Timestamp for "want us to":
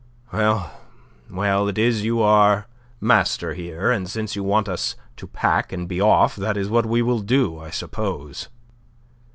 4.43-5.27